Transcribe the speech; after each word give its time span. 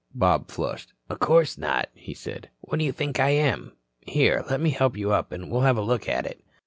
Bob 0.15 0.49
flushed. 0.49 0.93
"Of 1.09 1.19
course 1.19 1.59
not," 1.59 1.89
he 1.93 2.15
said. 2.15 2.49
"What 2.61 2.79
do 2.79 2.85
you 2.85 2.91
think 2.91 3.19
I 3.19 3.29
am? 3.29 3.73
Here, 3.99 4.43
let 4.49 4.59
me 4.59 4.71
help 4.71 4.97
you 4.97 5.11
up 5.11 5.31
and 5.31 5.51
we'll 5.51 5.61
have 5.61 5.77
a 5.77 5.81
look 5.81 6.09
at 6.09 6.25
it." 6.25 6.43